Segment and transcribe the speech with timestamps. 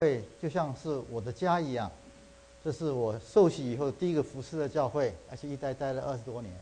[0.00, 1.90] 会就像是我的家一样，
[2.62, 6.54] 这是我受洗以后第一个服侍的教会，而且一待待了二十多年。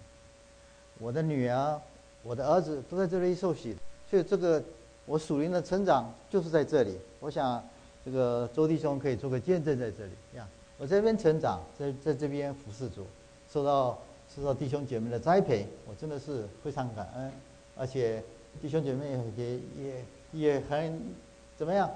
[0.99, 1.79] 我的女儿、
[2.23, 3.77] 我的儿子都在这里受洗，
[4.09, 4.65] 所以这个
[5.05, 6.97] 我属灵的成长就是在这里。
[7.21, 7.63] 我想
[8.07, 10.49] 这个周弟兄可以做个见证在这里呀。
[10.79, 13.07] 我这边成长，在在这边服侍主，
[13.53, 13.99] 受到
[14.35, 17.31] 受到弟兄姐妹的栽培，我真的是非常感恩，
[17.77, 18.25] 而且
[18.63, 20.99] 弟兄姐妹也也也很
[21.55, 21.91] 怎么样，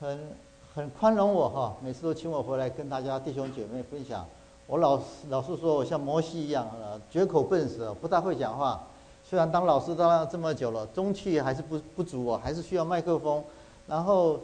[0.00, 0.47] 很。
[0.78, 4.24] 很宽容我哈，每次都请我回来跟大家弟兄姐妹分享。
[4.68, 8.80] 我老老是说我像摩西一样，呃，绝口笨舌，不大会讲话。
[9.24, 13.42] 虽然当老师当了这么久了，中气还是不不足哦，还是需要麦克风。
[13.88, 14.38] 然后，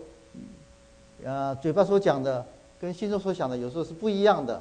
[1.22, 2.44] 呃，嘴巴所讲的
[2.80, 4.60] 跟心中所想的有时候是不一样的，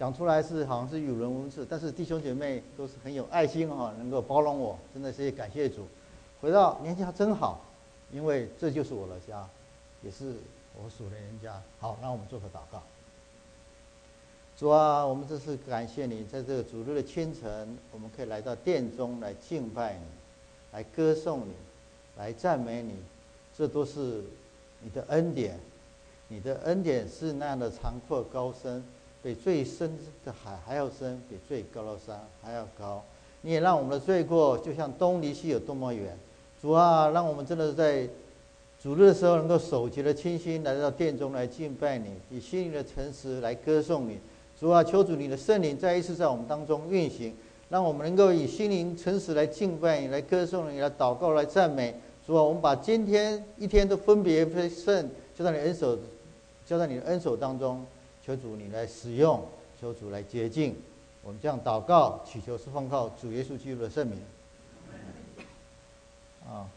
[0.00, 5.86] 讲出来是好像是语人文字，但是弟兄姐妹都是很有爱心哈，能够包容我，真的是感谢主。
[6.40, 7.60] 回到年家真好，
[8.10, 9.46] 因为这就是我的家，
[10.02, 10.34] 也是。
[10.84, 12.82] 我属的人家，好，那我们做个祷告。
[14.58, 20.04] 主啊，我们这次感谢你，在这个主日的清晨，我们可以来到殿中来敬拜你，
[20.72, 21.52] 来歌颂你，
[22.18, 22.94] 来赞美你，
[23.56, 24.22] 这都是
[24.82, 25.58] 你的恩典。
[26.28, 28.84] 你的恩典是那样的长阔高深，
[29.22, 33.02] 比最深的海还要深，比最高的山还要高。
[33.40, 36.18] 你也让我们的罪过，就像东离西有多么远。
[36.60, 38.06] 主啊，让我们真的在。
[38.86, 44.16] 主日的时候，能够守节的清心来到殿中来敬拜你，以心灵的诚实来歌颂你。
[44.60, 47.34] 主啊，求主你的圣灵再一次在我们当中运行，
[47.68, 51.96] 让我们能够以心灵诚实来敬拜你，来歌颂你，来祷告，来赞美。
[52.24, 55.98] 主啊，我们把今天一天都分别圣交在你恩手，
[56.64, 57.84] 交在你的恩手当中。
[58.24, 59.44] 求主你来使用，
[59.80, 60.76] 求主来洁净。
[61.24, 64.20] 我们这样祷告，祈求是奉靠主耶稣基督的圣名。
[66.48, 66.70] 啊。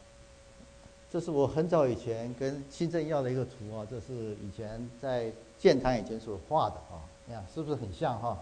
[1.12, 8.38] 这是我很早以前跟新政要的一个图啊，这是以前在建坛以前所画的啊，你看是不是很像哈？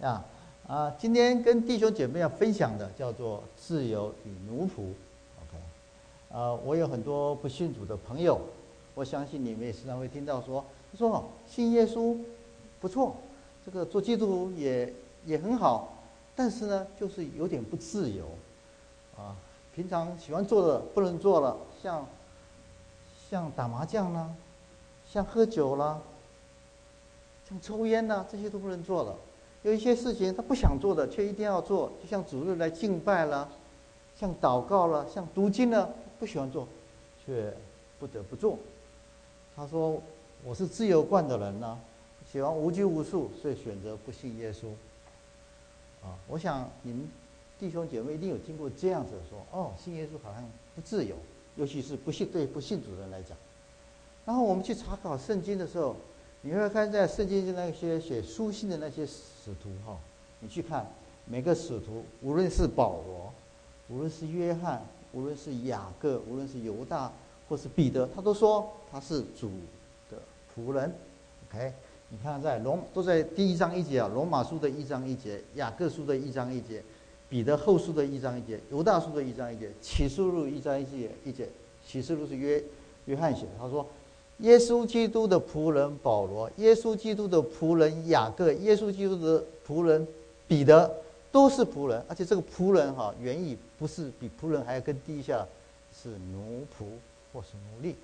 [0.00, 0.24] 呀
[0.66, 4.92] 啊，今天跟弟兄姐妹要分享的叫做自由与奴仆
[5.42, 6.36] ，OK？
[6.36, 8.40] 啊，我有很多不信主的朋友，
[8.94, 10.64] 我相信你们也时常会听到说，
[10.98, 12.16] 说信耶稣
[12.80, 13.16] 不错，
[13.64, 14.92] 这个做基督徒也
[15.26, 15.96] 也很好，
[16.34, 18.24] 但是呢，就是有点不自由
[19.16, 19.36] 啊。
[19.80, 22.06] 平常喜欢做的不能做了，像
[23.30, 24.28] 像打麻将啦，
[25.10, 25.98] 像喝酒啦，
[27.48, 29.16] 像抽烟呐，这些都不能做了。
[29.62, 33.48] 有一些事情他不想做的，却一定要做，就像主日来敬拜了，
[34.18, 35.88] 像祷告了，像读经了，
[36.18, 36.68] 不喜欢做，
[37.24, 37.50] 却
[37.98, 38.58] 不得不做。
[39.56, 39.98] 他说
[40.44, 41.80] ：“我是自由惯的人呢，
[42.30, 44.66] 喜欢无拘无束，所以选择不信耶稣。”
[46.04, 47.08] 啊，我想你们。
[47.60, 50.42] 弟兄姐妹一定有听过这样子说：“哦，信耶稣好像
[50.74, 51.14] 不自由，
[51.56, 53.36] 尤其是不信对不信主的人来讲。”
[54.24, 55.94] 然后我们去查考圣经的时候，
[56.40, 59.98] 你会看在圣经的那些写书信的那些使徒哈，
[60.40, 60.90] 你去看
[61.26, 63.30] 每个使徒，无论是保罗，
[63.90, 64.82] 无论是约翰，
[65.12, 67.12] 无论是雅各，无论是犹大
[67.46, 69.50] 或是彼得，他都说他是主
[70.10, 70.16] 的
[70.56, 70.90] 仆人。
[71.50, 71.74] OK，
[72.08, 76.82] 你看在罗都在第一章一节啊，罗马书的一章一节，雅各书的一章一节。
[77.30, 81.48] 彼得后书的一章一节，犹大书的一章一节，启示录一章一节一节，
[81.86, 82.60] 启示录是约
[83.04, 83.50] 约翰写的。
[83.56, 83.86] 他说，
[84.38, 90.04] 耶稣基督的仆人保罗，耶稣基督的仆人雅各，耶稣基督的仆人
[90.48, 90.92] 彼得，
[91.30, 92.04] 都是仆人。
[92.08, 95.46] 而且这个仆人哈，原意不是比仆人还要更低下，
[95.96, 96.84] 是奴仆
[97.32, 97.94] 或是奴隶。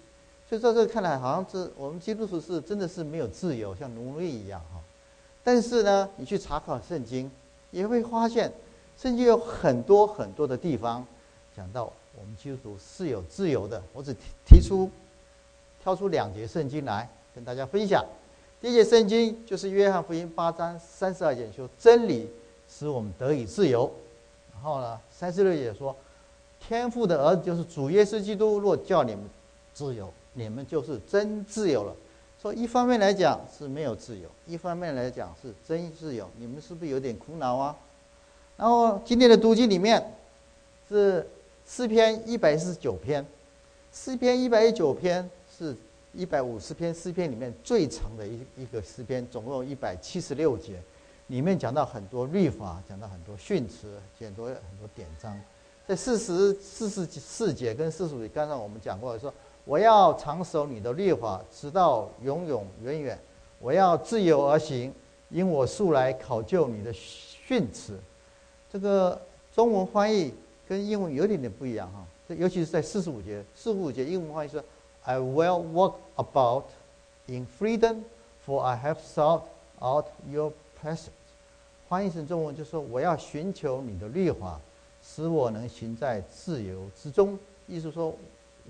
[0.49, 4.81] 所以在这看来，好像是我们基督徒是真的是没有自由，像奴隶一样哈。
[5.43, 7.29] 但是呢，你去查考圣经，
[7.73, 8.53] 也会发现。
[8.97, 11.07] 圣经有很多很多的地方
[11.55, 13.83] 讲到我们基督徒是有自由的。
[13.93, 14.91] 我只提提出
[15.83, 18.05] 挑出两节圣经来跟大家分享。
[18.61, 22.29] 第一节圣经就是约翰福音八章三十二节说：“真理
[22.69, 23.91] 使我们得以自由。”
[24.55, 25.95] 然后呢，三十六节说
[26.59, 29.25] ：“天父的儿子就是主耶稣基督，若叫你们
[29.75, 31.95] 自由，你们就是真自由了。”
[32.41, 36.29] 说一方面来讲是没有自由，一方面来讲是真自由。
[36.39, 37.77] 你们是不是有点苦恼啊？
[38.57, 40.03] 然后今天的读经里面
[40.89, 41.27] 是
[41.67, 43.25] 诗篇一百四十九篇，
[43.93, 45.77] 诗篇一百一十九篇是
[46.15, 50.81] 一百五十篇诗篇里面最长的一一个诗篇，总共一百七十六节，
[51.27, 55.39] 里面讲到很多律法，讲到很多训词，讲多很多典章。
[55.87, 59.33] 在四十四十四节跟四十五节，刚才我们讲过说，
[59.67, 63.17] 我要长守你的律法，直到永永远远；
[63.61, 64.91] 我要自由而行，
[65.29, 67.99] 因我素来考究你的训词。
[68.77, 69.19] 这个
[69.55, 70.35] 中文翻译
[70.69, 74.63] 跟英文有点点不一样哈，这尤其是在四十五节，四十五节英文翻译是
[75.03, 76.65] "I will walk about
[77.25, 78.03] in freedom,
[78.47, 79.45] for I have sought
[79.81, 81.09] out your presence。
[81.89, 84.61] 翻译成中文就说：“我要寻求你的律法，
[85.03, 88.15] 使我能行在自由之中。”意思说，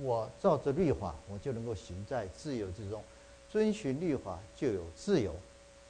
[0.00, 3.02] 我照着律法，我就能够行在自由之中。
[3.50, 5.34] 遵循律法就有自由。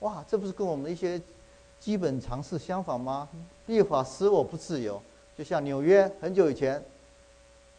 [0.00, 1.20] 哇，这不是跟我们的一些
[1.78, 3.28] 基本常识相反吗？
[3.66, 5.00] 立法使我不自由，
[5.36, 6.82] 就像纽约很久以前，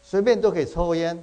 [0.02, 1.22] 随便都可以抽烟，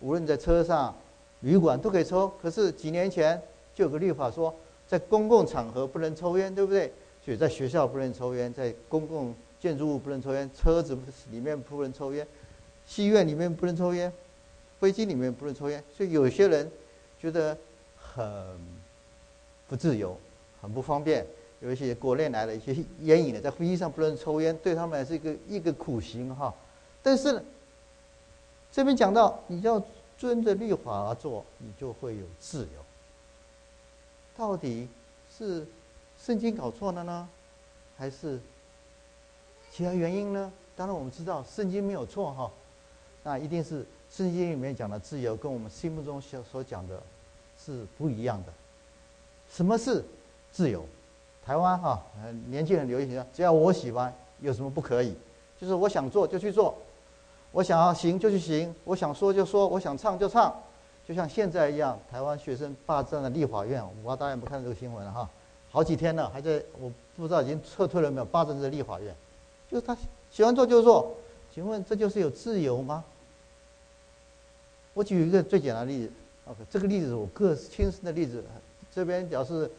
[0.00, 0.94] 无论在车上、
[1.40, 2.28] 旅馆都可以抽。
[2.40, 3.40] 可是几年前
[3.74, 4.54] 就有个立法说，
[4.86, 6.92] 在公共场合不能抽烟，对不对？
[7.24, 10.96] 所以在学校不能抽烟，在公共建筑物不能抽烟，车子
[11.30, 12.26] 里面不能抽烟，
[12.86, 14.12] 戏院里面不能抽烟，
[14.80, 15.82] 飞机里面不能抽烟。
[15.94, 16.70] 所以有些人
[17.20, 17.56] 觉得
[17.96, 18.24] 很
[19.68, 20.16] 不自由，
[20.62, 21.26] 很不方便。
[21.60, 26.54] 有一些国内来的一些烟瘾的，在飞机上不能抽烟，对他们是一个一个苦行哈。
[27.02, 27.42] 但是呢
[28.72, 29.82] 这边讲到，你要
[30.18, 32.84] 遵着律法而做，你就会有自由。
[34.36, 34.88] 到底
[35.36, 35.66] 是？
[36.22, 37.26] 圣经搞错了呢，
[37.96, 38.38] 还是
[39.72, 40.52] 其他原因呢？
[40.76, 42.50] 当然我们知道圣经没有错哈，
[43.22, 47.02] 那一定是圣经里面讲的自由跟我们心目中所所讲的
[47.58, 48.52] 是不一样的。
[49.50, 50.04] 什么是
[50.52, 50.84] 自由？
[51.44, 52.00] 台湾哈，
[52.46, 55.14] 年轻人流行只要我喜欢，有什么不可以？
[55.60, 56.76] 就是我想做就去做，
[57.52, 60.54] 我想要行就去行，我想说就说，我想唱就唱，
[61.06, 65.28] 就像现在一样，台湾学生霸占了立法院，我不知道大家有没有看这个新闻了哈。
[65.70, 68.24] 好几天了，还在我不知道已经撤退了没有？
[68.24, 69.14] 霸占这立法院，
[69.70, 69.96] 就是他
[70.30, 71.14] 喜欢做就做。
[71.52, 73.04] 请问这就是有自由吗？
[74.94, 76.12] 我举一个最简单的例子
[76.46, 78.44] ，OK，这个例子我个亲身的例子。
[78.92, 79.70] 这边表示，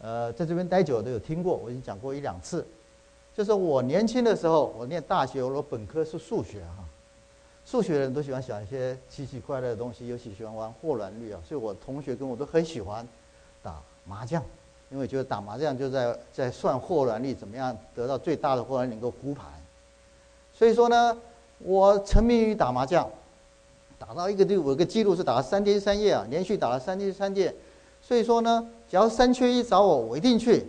[0.00, 2.66] 呃，在这边待久都有听过，我已经讲过一两次。
[3.36, 6.84] 就是我年轻的时候，我念大学，我本科是数学哈，
[7.64, 13.06] 数学人都喜欢想一些奇奇怪怪的东西，尤其喜欢玩霍乱率啊，所以我同学跟我都很喜欢
[13.62, 14.42] 打麻将。
[14.90, 19.44] 因为觉得打麻将就在在算霍乱率，怎么样得到最大的霍乱能够胡牌，
[20.50, 21.14] 所以说呢，
[21.58, 23.06] 我沉迷于打麻将，
[23.98, 27.54] 打到一个第五个记录是打了三天三夜啊，连续打了三天三夜，
[28.08, 30.66] 所以说呢，只要三缺一找我，我一定去。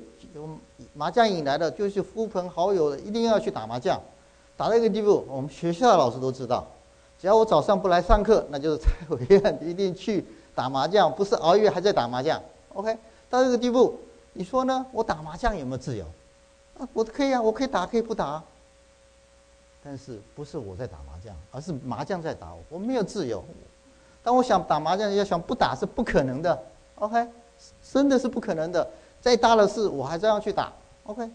[0.93, 3.97] 麻将引来的就是呼朋好友的，一定要去打麻将，
[4.57, 6.67] 打到一个地步，我们学校的老师都知道，
[7.17, 12.41] 只要我早上不来上课，那就是蔡委员一定去打麻将，不是熬夜还在打麻将。
[12.73, 12.97] OK，
[13.29, 13.97] 到这个地步。
[14.33, 14.85] 你说呢？
[14.91, 16.03] 我打麻将有没有自由？
[16.77, 18.43] 啊，我可以啊，我可以打，可以不打。
[19.81, 23.41] 但是不是我在打麻将，而是麻将在打我，我没有自由。
[24.21, 26.61] 当我想打麻将，要想不打是不可能的。
[26.99, 27.27] OK，
[27.91, 28.89] 真的是不可能的。
[29.21, 30.71] 再大的事，我还是要去打。
[31.03, 31.29] OK，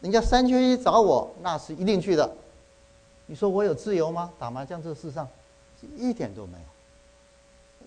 [0.00, 2.30] 人家三缺一找我，那是一定去的。
[3.26, 4.32] 你说我有自由吗？
[4.38, 5.28] 打麻将这个事上，
[5.96, 6.64] 一点都没有。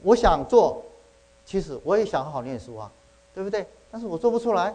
[0.03, 0.83] 我想做，
[1.45, 2.91] 其实我也想好好念书啊，
[3.33, 3.65] 对不对？
[3.89, 4.73] 但是我做不出来，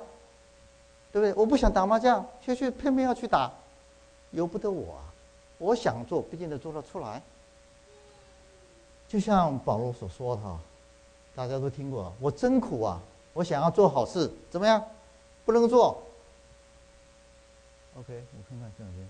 [1.12, 1.34] 对不对？
[1.34, 3.50] 我不想打麻将，却去偏偏要去打，
[4.32, 5.04] 由不得我啊！
[5.58, 7.22] 我想做，不一定能做得出来。
[9.06, 10.58] 就像保罗所说的哈，
[11.36, 13.00] 大家都听过，我真苦啊！
[13.32, 14.82] 我想要做好事，怎么样？
[15.44, 16.00] 不能做。
[17.98, 19.08] OK，我看看这两边。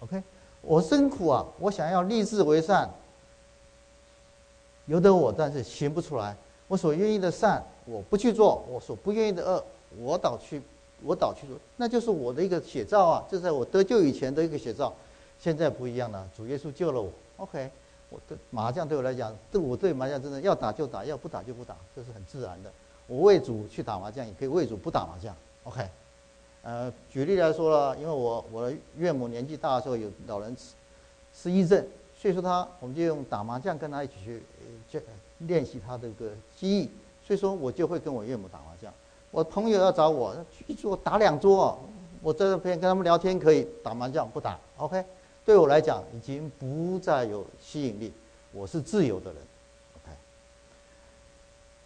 [0.00, 0.22] OK，
[0.60, 1.46] 我真苦啊！
[1.58, 2.90] 我想要立志为善。
[4.86, 6.36] 由得我，但是行不出来。
[6.68, 9.64] 我所愿意的善，我不去做；我所不愿意的恶，
[9.98, 10.60] 我倒去，
[11.02, 11.56] 我倒去做。
[11.76, 13.24] 那就是我的一个写照啊！
[13.30, 14.94] 这在我得救以前的一个写照。
[15.42, 17.10] 现在不一样了，主耶稣救了我。
[17.38, 17.68] OK，
[18.10, 22.70] 我的麻将对我来讲，对我对麻将真的要打就打，要不打就不打，这是很自然的。
[23.08, 25.34] 我为主去打麻将，也可以为主不打麻将。
[25.64, 25.84] OK，
[26.62, 30.74] 呃，举例来说了，因为我我的岳母年纪大的时候有老人失
[31.34, 31.84] 失忆症。
[32.16, 34.40] 所以说他，我们就用打麻将跟他一起去，
[34.88, 35.00] 就
[35.38, 36.88] 练习他这个记忆。
[37.26, 38.94] 所以说我就会跟我岳母打麻将。
[39.32, 40.36] 我朋友要找我，
[40.68, 41.76] 一桌打两桌，
[42.20, 44.56] 我在这边跟他们聊天可以，打麻将不打。
[44.76, 45.04] OK，
[45.44, 48.12] 对我来讲已经不再有吸引力，
[48.52, 49.42] 我是自由的人。
[49.96, 50.16] OK，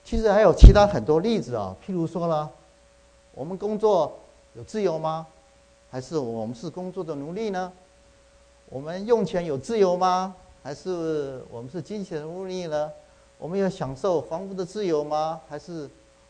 [0.04, 2.50] 其实还有其他很多例子啊，譬如说呢，
[3.32, 4.18] 我们工作
[4.54, 5.26] 有自由吗？
[5.90, 7.72] 还是我们是工作的奴隶呢？
[8.68, 10.34] 我们用钱有自由吗？
[10.62, 12.92] 还是我们是金钱的奴隶呢？
[13.38, 15.40] 我们要享受房屋的自由吗？
[15.48, 15.88] 还是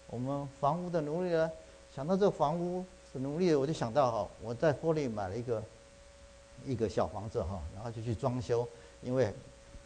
[0.09, 1.51] 我们房屋的奴隶呢？
[1.95, 5.63] 想到这个房屋是奴隶，我就想到哈，我在玻璃买了一个
[6.65, 8.67] 一个小房子哈，然后就去装修，
[9.03, 9.33] 因为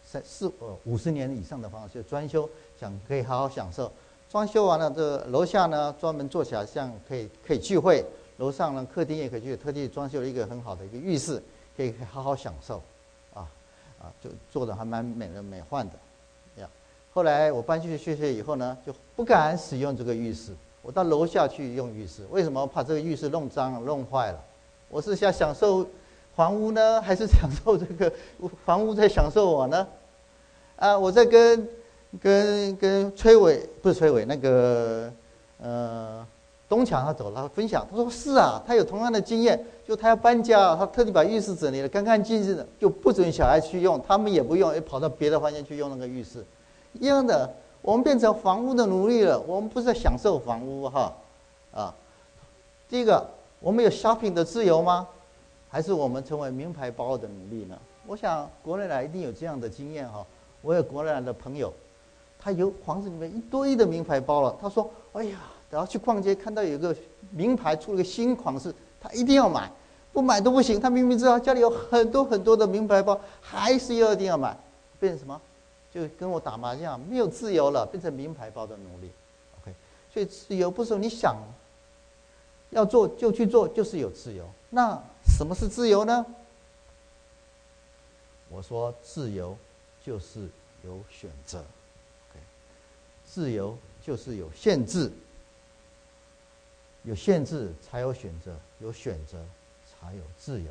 [0.05, 2.49] 三四呃五十年以上的房子就装修，
[2.79, 3.91] 想可以好好享受。
[4.29, 8.05] 装修完了，这楼下呢专门做起来像可以可以聚会，
[8.37, 11.43] 楼上呢客厅也可以去，特地装修了一个很好的一个浴室。
[11.77, 12.83] 可以好好享受，
[13.33, 13.49] 啊，
[13.99, 16.69] 啊，就做的还蛮美轮美奂的，呀。
[17.15, 20.55] 后来我搬去学学以后呢，就不敢使用这个浴室。
[20.83, 22.67] 我到楼下去用浴室，为什么？
[22.67, 24.45] 怕这个浴室弄脏、弄坏了。
[24.91, 25.87] 我是想享受
[26.41, 28.11] 房屋呢，还是享受这个
[28.65, 29.87] 房屋在享受我呢？
[30.77, 31.69] 啊，我在跟
[32.19, 35.13] 跟跟崔伟，不是崔伟，那个
[35.61, 36.27] 呃
[36.67, 46.43] 东强他走了，分享，他说是啊，他有同样的经验，就他要搬家，他特地把浴室整理的干干净净的，就不准小孩去用，他们也不用，也跑到别的房间去用那个浴室，
[46.95, 47.55] 一样的。
[47.83, 49.39] 我们变成房屋的奴隶了。
[49.41, 51.15] 我们不是在享受房屋哈，
[51.75, 51.95] 啊，
[52.89, 53.29] 第一个，
[53.61, 55.07] 我们有 shopping 的自由吗？
[55.71, 57.79] 还是我们成为名牌包的奴隶呢？
[58.07, 60.27] 我想国内来一定有这样的经验哈。
[60.63, 61.73] 我有国内来的朋友，
[62.39, 64.57] 他有房子里面一堆的名牌包了。
[64.61, 65.39] 他说：“哎呀，
[65.71, 66.95] 等下去逛街看到有个
[67.31, 69.71] 名牌出了个新款式，他一定要买，
[70.13, 70.81] 不买都不行。
[70.81, 74.57] 他明明知道家里有很多很多的名牌包，还是要一定要买，
[74.99, 75.41] 变成什么？”
[75.93, 79.11] 就跟我打麻将，没有自由了，变成名牌包的奴隶。
[79.61, 79.75] OK，
[80.13, 81.37] 所以自由不是你想
[82.71, 84.45] 要做就去做，就是有自由。
[84.69, 84.97] 那
[85.37, 86.27] 什么是自由呢？
[88.51, 89.57] 我说自由
[90.05, 90.49] 就是
[90.85, 91.65] 有选择。
[93.25, 95.11] 自由就是有限制，
[97.05, 99.39] 有限制才有选择，有选择
[99.87, 100.67] 才有自由。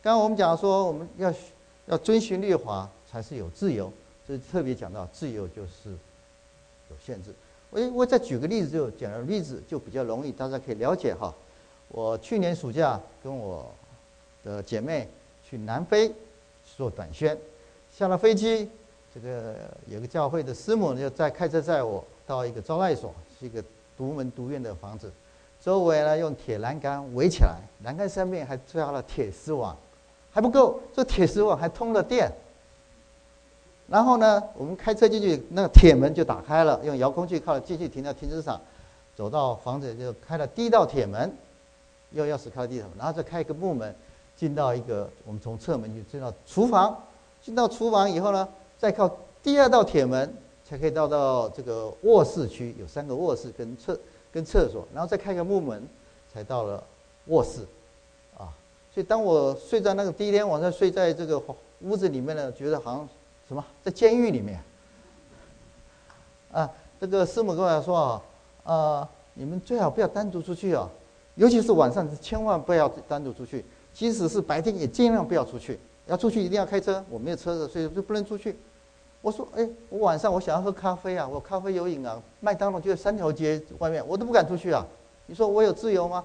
[0.00, 1.34] 刚刚我们讲说，我们要
[1.86, 3.92] 要遵循律法，才是有自由。
[4.26, 5.90] 这特别讲到自由就是
[6.88, 7.34] 有限制。
[7.70, 11.34] 我我再举个例子，就讲个例子就比较容易，大家可以了解哈。
[11.92, 13.70] 我去年暑假跟我
[14.42, 15.06] 的姐妹
[15.44, 16.10] 去南非
[16.76, 17.36] 做短宣，
[17.94, 18.70] 下了飞机，
[19.14, 19.54] 这个
[19.86, 23.62] 有个教会的师母就在开车载我到一个招待所，是一个
[23.94, 25.12] 独门独院的房子，
[25.60, 29.76] 周围呢用铁栏杆围起来，栏杆上面还加了铁丝网，
[30.30, 32.32] 还不够，这铁丝网还通了电。
[33.86, 38.58] 然后呢，我们开车进去，那个铁门就打开了，用遥控器靠进去停到停车场，
[39.14, 41.30] 走到房子就开了第一道铁门，
[42.14, 43.94] 用钥匙开第一道，然后再开一个木门，
[44.36, 46.96] 进到一个我们从侧门就进到厨房，
[47.42, 49.10] 进到厨房以后呢，再靠
[49.42, 53.98] 第二道铁门才可以到到这个卧室区，有三个卧室跟厕
[54.32, 55.86] 跟厕所，然后再开个木门，
[56.32, 56.82] 才到了
[57.26, 57.60] 卧室，
[58.36, 58.50] 啊，
[58.92, 61.42] 所以当我睡在那个第一天晚上睡在这个
[61.80, 63.08] 屋子里面呢，觉得好像。
[63.48, 64.62] 什么在监狱里面？
[66.52, 68.22] 啊，这个师母跟我说啊，
[68.64, 70.88] 呃，你们最好不要单独出去啊，
[71.34, 73.64] 尤其是晚上，千万不要单独出去。
[73.92, 75.78] 即使是白天，也尽量不要出去。
[76.06, 78.56] 要出去一定要开车，我没有车子，所以就不能出去。
[79.20, 84.86] 我说，哎，我晚上我想要喝咖啡啊，我咖啡有瘾啊，麦当劳就在三条街外面，我都不敢出去啊。
[85.26, 86.24] 你说我有自由吗？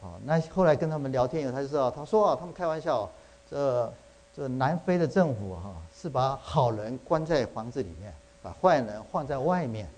[0.00, 3.08] 哦，那后来跟他们聊天以后，他就知道，他说啊，他们开玩笑，
[3.50, 3.92] 这。
[4.36, 9.88] 这南非的政府哈是把好人关在房子里面，把坏人放在外面。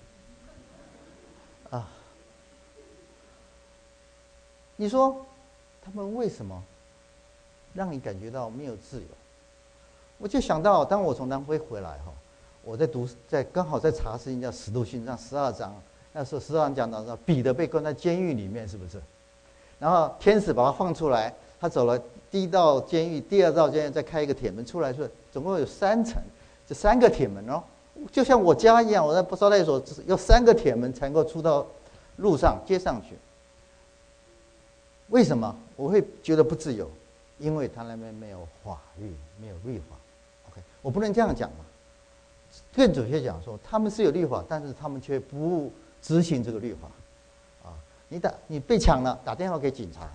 [4.81, 5.13] 你说
[5.81, 6.63] 他们为什么
[7.73, 9.07] 让你感觉到没有自由？
[10.17, 12.13] 我就想到，当我从南非回来哈，
[12.63, 15.75] 我在读，在刚好在查圣经叫《使徒行传》十二章，
[16.13, 19.01] 那时候十二章讲到说彼得被关在监狱里面，是不是？
[19.79, 22.01] 然后天使把他放出来，他走了。
[22.31, 26.21] 第一道监狱，第二道监狱再开一个铁门出来，说总共有三层，
[26.65, 27.61] 这三个铁门哦，
[28.13, 31.67] 就像我家一样，我在招待所要三个铁门才能够出到
[32.15, 33.17] 路上街上去。
[35.09, 36.89] 为什么我会觉得不自由？
[37.37, 39.95] 因为他那边没有法律，没有律法。
[40.49, 41.57] OK，我不能这样讲嘛。
[42.75, 46.87] 更准确讲说，他们是有律法，但是他们却不执行这个律法。
[47.69, 47.73] 啊，
[48.09, 50.09] 你打你被抢了，打电话给警察。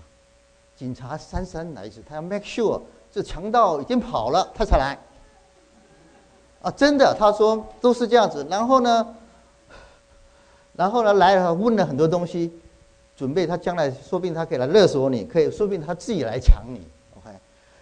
[0.75, 4.99] 警察姗姗来迟，他要 make sure 这强盗已经跑了，他才来。
[6.61, 8.45] 啊，真的，他说都是这样子。
[8.49, 9.15] 然后呢，
[10.73, 12.53] 然后呢来了，问了很多东西，
[13.15, 16.81] 准备他将来说不定他可以来勒索你，可以说不定他自己来抢你。
[17.17, 17.29] OK。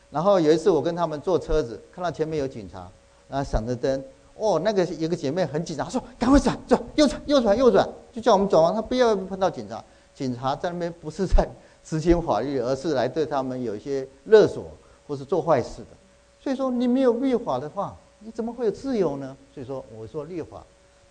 [0.10, 2.90] 然后有一次我跟他们坐车子，看到前面有警察，
[3.28, 4.04] 然后闪着灯，
[4.36, 9.84] 哦，那个有个姐妹很紧张，说赶快转转右转右转右转，就叫我们转弯，他不要碰到警察。
[10.13, 11.48] 警察在那边不是在。
[11.86, 14.72] 执行法律，而是来对他们有一些勒索
[15.06, 15.88] 或是做坏事的。
[16.42, 19.36] 所以说，你没有律法的话，你怎么会有自由呢？
[19.54, 20.63] 所以说，我说律法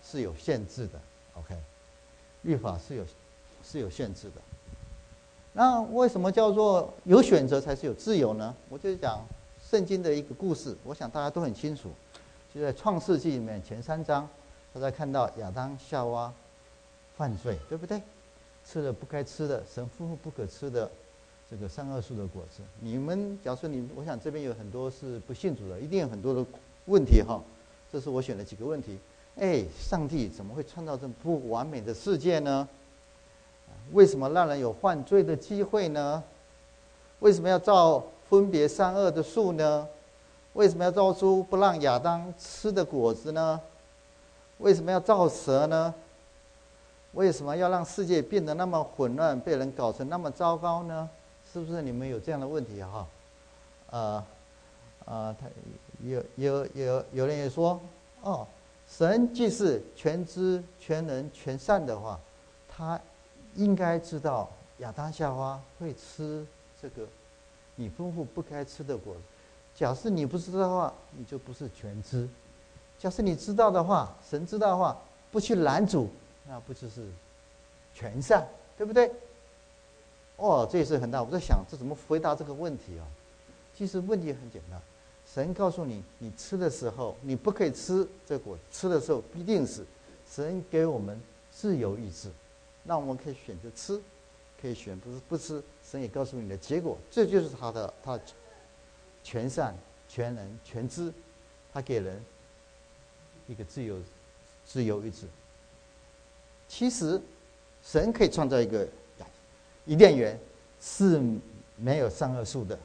[0.03, 0.99] 是有限制的。
[1.37, 1.55] OK，
[2.41, 3.03] 律法是有
[3.63, 4.41] 是有限制的。
[5.53, 8.55] 那为什么叫做有选择才是有自由呢？
[8.69, 9.23] 我就讲
[9.69, 11.89] 圣经的一个故事，我想大家都很清楚，
[12.53, 14.27] 就在创世纪里面前三章，
[14.73, 16.33] 大家看到亚当夏娃
[17.15, 18.01] 犯罪，对不对？
[18.65, 20.89] 吃了不该吃的，神夫妇不可吃的，
[21.51, 22.63] 这个善恶树的果子。
[22.79, 26.45] 你们假设你，我想这边有很多是不信主的，一定有很多的
[26.85, 27.39] 问题哈。
[27.91, 28.97] 这是我选的几个问题。
[29.35, 32.67] 哎，上帝怎么会创造这么不完美的世界呢？
[33.91, 36.23] 为什么让人有犯罪的机会呢？
[37.19, 39.87] 为什么要造分别善恶的树呢？
[40.53, 43.59] 为什么要造出不让亚当吃的果子呢？
[44.59, 45.93] 为什么要造蛇呢？
[47.13, 51.09] 为什么要让世界变得那么混乱，被人搞成那么糟糕呢？
[51.51, 53.07] 是不是你们有这样的问题哈？
[53.91, 54.23] 呃，
[55.05, 55.45] 呃，他
[56.03, 57.79] 有有有有人也说，
[58.21, 58.47] 哦，
[58.89, 62.19] 神既是全知全能全善的话，
[62.67, 62.99] 他
[63.55, 66.45] 应该知道亚当夏娃会吃
[66.81, 67.07] 这个
[67.75, 69.21] 你吩咐不该吃的果子。
[69.75, 72.27] 假设你不知道的话，你就不是全知；
[72.99, 74.95] 假设你知道的话，神知道的话，
[75.31, 76.07] 不去拦阻，
[76.47, 77.07] 那不就是
[77.93, 79.11] 全善，对不对？
[80.37, 81.23] 哦，这也是很大。
[81.23, 83.05] 我在想，这怎么回答这个问题啊？
[83.75, 84.79] 其实问题很简单，
[85.25, 89.83] 神告诉你，你吃的时候你不可以吃这果，吃的时候必定是
[90.29, 91.19] 神给我们
[91.51, 92.29] 自由意志，
[92.83, 94.01] 那我们可以选择吃，
[94.61, 95.63] 可以选不是不吃。
[95.83, 98.19] 神也告诉你的结果，这就是他的他
[99.23, 99.75] 全善、
[100.07, 101.11] 全能、全知，
[101.71, 102.23] 他给人
[103.47, 103.97] 一个自由
[104.65, 105.27] 自由意志。
[106.67, 107.21] 其实
[107.83, 108.87] 神可以创造一个。
[109.85, 110.39] 伊甸园
[110.79, 111.21] 是
[111.75, 112.79] 没有善恶树的，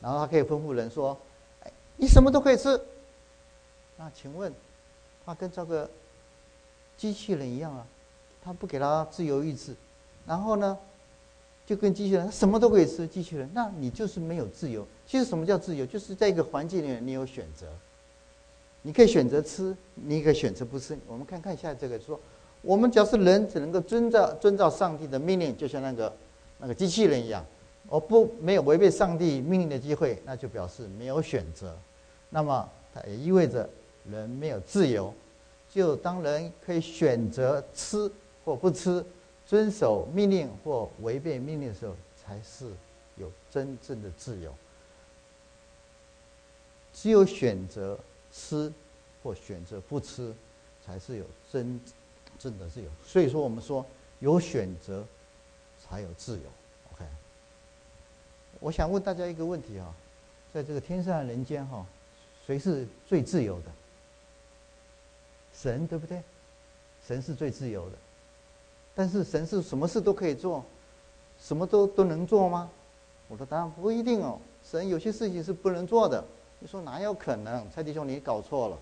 [0.00, 1.18] 然后他可以吩咐人说：“，
[1.98, 2.80] 你什么都可以吃。”
[3.98, 4.54] 那请问，
[5.24, 5.90] 他跟这个
[6.96, 7.84] 机器人一样啊？
[8.46, 9.74] 他不给他自由意志，
[10.24, 10.78] 然后呢，
[11.66, 13.04] 就跟机器人什么都可以吃。
[13.04, 14.86] 机器人，那你就是没有自由。
[15.04, 15.84] 其实什么叫自由？
[15.84, 17.66] 就是在一个环境里面，你有选择，
[18.82, 20.96] 你可以选择吃，你可以选择不吃。
[21.08, 22.20] 我们看看一下这个说。
[22.62, 26.12] 我们只要是人，只能够遵照遵照上帝的命令，就像那个
[26.58, 27.44] 那个机器人一样，
[27.88, 31.76] 而不没有违背上帝命令的机会，那就表示没有选择。
[32.30, 33.68] 那么它也意味着
[34.08, 35.12] 人没有自由。
[35.68, 38.10] 就当人可以选择吃
[38.46, 39.04] 或不吃，
[39.46, 42.72] 遵守命令或违背命令的时候，才是
[43.16, 44.50] 有真正的自由。
[46.94, 47.98] 只有选择
[48.32, 48.72] 吃
[49.22, 50.32] 或选择不吃，
[50.82, 51.78] 才是有真。
[52.38, 53.84] 真的自由，所以说我们说
[54.18, 55.02] 有选择
[55.80, 56.42] 才有自由。
[56.92, 57.02] OK，
[58.60, 59.94] 我想问大家一个问题啊，
[60.52, 61.86] 在这个天上人间哈，
[62.46, 63.72] 谁是最自由的？
[65.54, 66.22] 神对不对？
[67.08, 67.96] 神是最自由的，
[68.96, 70.64] 但是神是什么事都可以做，
[71.38, 72.68] 什么都都能做吗？
[73.28, 76.24] 我的答案不一定哦，神有些事情是不能做的。
[76.58, 77.70] 你说哪有可能？
[77.70, 78.78] 蔡弟兄，你搞错了。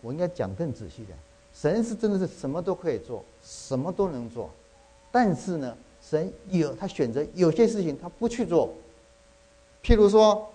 [0.00, 1.16] 我应该讲更仔细点，
[1.54, 4.50] 神是真的是什么都可以做，什么都能做，
[5.12, 8.74] 但是呢，神有他选择有些事情他不去做，
[9.82, 10.50] 譬如说，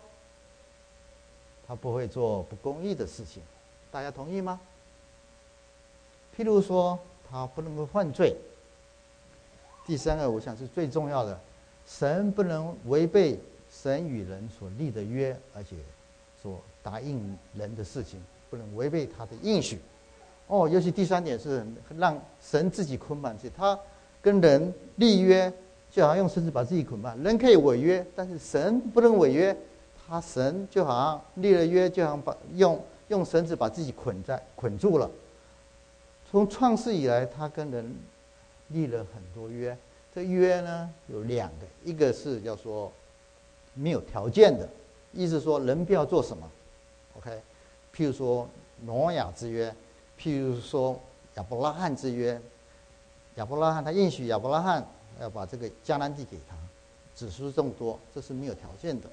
[1.67, 3.41] 他不会做不公义的事情，
[3.89, 4.60] 大家同意吗？
[6.38, 6.98] 譬如说，
[7.30, 8.36] 他不能够犯罪。
[9.86, 11.39] 第三个，我想是最重要的，
[11.88, 13.39] 神不能违背
[13.72, 15.76] 神与人所立的约，而且
[16.41, 18.22] 所答应人的事情。
[18.50, 19.80] 不能违背他的应许，
[20.48, 21.65] 哦，尤其第三点是
[21.98, 23.54] 让神自己捆绑自己。
[23.56, 23.80] 他
[24.22, 25.50] 跟人立约，
[25.89, 27.17] 就好像用绳子把自己捆绑。
[27.24, 29.56] 人可以违约，但是神不能违约。
[30.06, 35.10] 他神就好像立了约，就好像把用用绳子把自己捆在捆住了。
[36.32, 37.94] 从创世以来，他跟人
[38.70, 39.78] 立了很多约。
[40.15, 42.89] 这约呢有两个，一个是叫说
[43.74, 44.67] 没有条件的，
[45.12, 46.50] 意思说人不要做什么
[47.17, 47.41] ，OK。
[47.94, 48.48] 譬如说
[48.86, 49.76] 挪亚之约，
[50.17, 50.98] 譬如说
[51.36, 52.39] 亚伯拉罕之约，
[53.36, 54.86] 亚伯拉罕他应许亚伯拉罕
[55.20, 56.56] 要把这个迦南地给他，
[57.13, 59.10] 子孙这么多，这是没有条件的。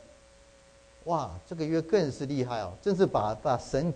[1.05, 3.93] 哇，这个约更是厉害哦，真是把把神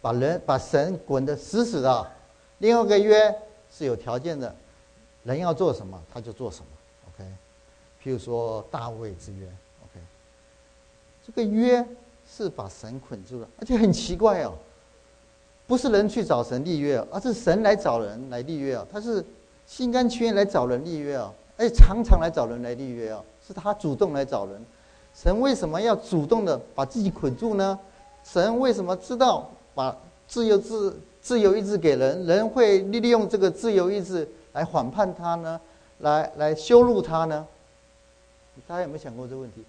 [0.00, 2.12] 把人把神滚得死死的。
[2.58, 3.34] 另外一个约
[3.70, 4.54] 是有条件的，
[5.24, 6.66] 人要做什么他就做什么。
[7.08, 7.30] OK，
[8.02, 9.46] 譬如说大卫之约
[9.84, 10.04] ，OK，
[11.26, 11.86] 这个约。
[12.28, 14.52] 是把神捆住了，而且很奇怪哦，
[15.64, 18.84] 不是人去找神立约，而是神来找人来立约哦。
[18.90, 19.24] 他是
[19.64, 24.60] 心甘情愿来找人立约哦，而且常常来找人来立约哦，是他主动来找人。
[25.14, 27.78] 神为什么要主动的把自己捆住呢？
[28.24, 35.60] 神为什么知道把自由自自由意志给人，人会利用这个自由意志来反叛他呢？
[35.98, 37.44] 来来羞辱他呢？
[38.68, 39.64] 大家有没有想过这个问题？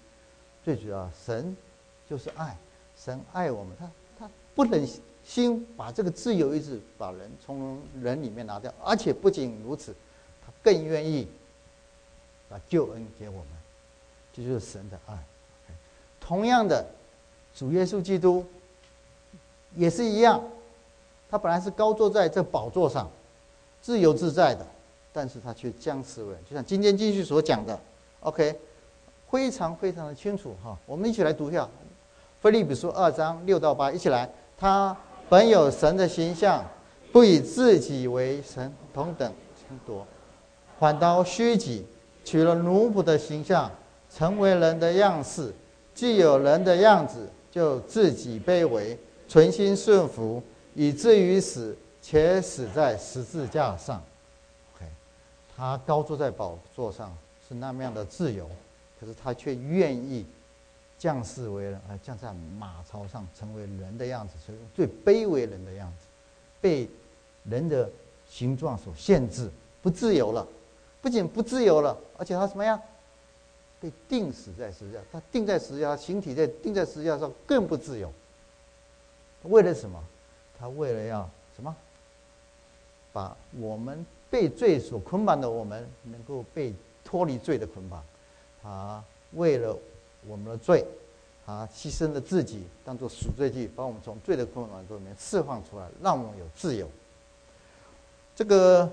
[0.64, 1.56] 最主要神。
[2.08, 2.56] 就是爱，
[2.96, 4.88] 神爱我们，他他不忍
[5.22, 9.92] 心把这个自由意志把人从人里面拿掉，而且不仅如此，
[10.46, 11.28] 他更愿意
[12.48, 13.48] 把救恩给我们，
[14.32, 15.18] 这就是神的爱。
[16.20, 16.86] 同样的，
[17.54, 18.46] 主耶稣基督
[19.74, 20.42] 也是一样，
[21.30, 23.10] 他本来是高坐在这宝座上，
[23.80, 24.66] 自由自在的，
[25.12, 27.78] 但是他却将死为人，就像今天继续所讲的
[28.20, 28.58] ，OK，
[29.30, 30.76] 非常非常的清楚哈。
[30.86, 31.64] 我们一起来读一下
[32.40, 34.28] 《菲利比书》二章六到八，一起来。
[34.56, 34.96] 他
[35.28, 36.64] 本有神的形象，
[37.12, 39.32] 不以自己为神同等
[39.68, 40.06] 争夺，
[40.80, 41.86] 反倒虚己，
[42.24, 43.70] 取了奴仆的形象，
[44.12, 45.54] 成为人的样式。
[45.94, 50.42] 既有人的样子，就自己卑微，存心顺服，
[50.78, 54.00] 以至于死，且死在十字架上。
[54.76, 54.86] OK，
[55.56, 57.12] 他高坐在宝座上，
[57.48, 58.48] 是那么样的自由，
[59.00, 60.24] 可是他却愿意。
[61.00, 66.06] 降世为人，而降在马槽上，成为人的样子，所以最卑微人的样子，
[66.60, 66.90] 被
[67.44, 67.88] 人的
[68.28, 69.48] 形状所限制，
[69.80, 70.44] 不自由了。
[71.00, 72.82] 不仅不自由了，而且他什么呀？
[73.80, 74.98] 被钉死在十字架。
[75.12, 78.12] 他钉在十字架，形体在钉在十字架上更不自由。
[79.44, 80.02] 为了什么？
[80.58, 81.74] 他为了要什么？
[83.12, 88.02] 把我们被罪所捆绑的我们，能够被脱离罪的捆绑。
[88.62, 89.76] 他为了。
[90.26, 90.84] 我们的罪，
[91.46, 96.90] 啊，牺牲了自己当做赎罪祭，把我们从罪的捆绑里面释放出来，让我们有自由。
[98.34, 98.92] 这个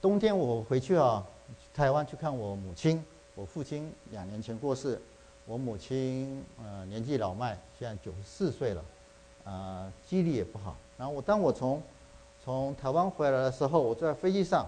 [0.00, 1.26] 冬天我回去啊，
[1.74, 3.02] 台湾去看我母亲。
[3.34, 5.00] 我父亲两年前过世，
[5.46, 8.84] 我母亲呃年纪老迈，现在九十四岁了，
[9.46, 10.76] 啊，记忆力也不好。
[10.98, 11.80] 然后我当我从
[12.44, 14.66] 从台湾回来的时候，我在飞机上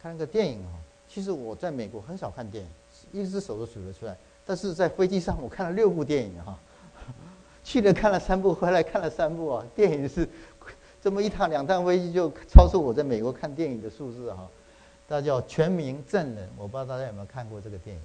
[0.00, 0.70] 看个电影啊。
[1.08, 2.70] 其实我在美国很少看电影，
[3.12, 4.14] 一只手都数得出来。
[4.44, 6.58] 但是在飞机上，我看了六部电影哈，
[7.64, 9.64] 去年看了三部，回来看了三部啊。
[9.74, 10.28] 电影是
[11.02, 14.46] 这么一趟两趟飞机就超出我在美国看电影的数字哈。
[15.08, 18.02] 它叫《全民证人》，我不知道大家有没有看过这个电影？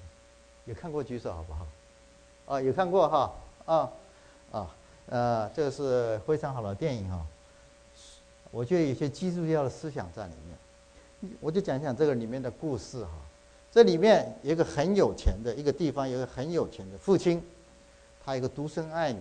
[0.64, 1.66] 有看过举手好不好？
[2.46, 3.32] 啊，有看过哈
[3.66, 3.90] 啊
[4.52, 4.74] 啊
[5.06, 7.24] 呃，这是非常好的电影哈。
[8.50, 13.10] 我觉得有些基督教的思想在里面，我就讲讲这个里面的故事哈。
[13.70, 17.42] 这里面有一个很有钱的一个地方，有个很有钱的父亲，
[18.24, 19.20] 他一个独生爱女，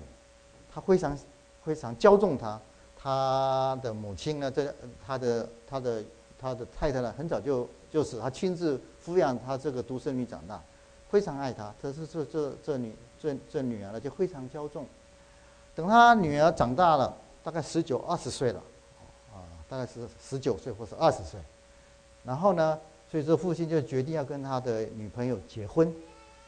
[0.72, 1.18] 他非常
[1.64, 2.62] 非常骄纵他，
[2.96, 4.74] 他的母亲呢，这
[5.06, 6.04] 他的他的
[6.40, 10.62] 他的太太呢，很早就就是他亲自抚养他这个独生女长大，
[11.10, 11.74] 非常爱她。
[11.82, 14.86] 可是这这这女这这女儿呢，就非常骄纵。
[15.76, 18.62] 等他女儿长大了，大概十九二十岁了，
[19.34, 21.40] 啊，大概是十九岁或是二十岁，
[22.24, 22.80] 然后呢？
[23.12, 25.88] 所以说，父亲就决定要跟他的女朋友结婚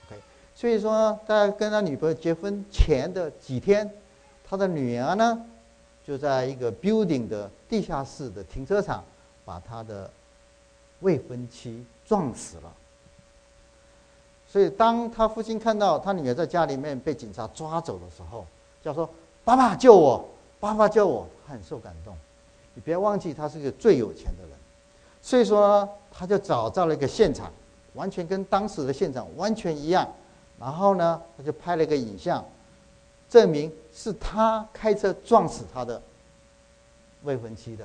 [0.08, 0.20] ，OK。
[0.56, 3.88] 所以说，在跟他女朋友结婚前的几天，
[4.44, 5.46] 他的女儿呢，
[6.04, 9.04] 就在一个 building 的地下室的停车场，
[9.46, 10.10] 把他的
[11.02, 12.74] 未婚妻撞死了。
[14.48, 18.44] 所以，当他父亲看到他女儿在家里面被警察抓走的时候，
[18.86, 19.10] 叫说
[19.44, 20.24] ：“爸爸救我，
[20.60, 22.16] 爸爸救我！”他很受感动。
[22.76, 24.52] 你不要忘记，他是个最有钱的人。
[25.24, 27.52] 所以说，他就找到了一个现场，
[27.96, 30.08] 完全跟当时的现场完全一样。
[30.60, 32.46] 然后呢，他就拍了一个影像，
[33.28, 36.00] 证明是他开车撞死他的
[37.24, 37.84] 未婚妻的。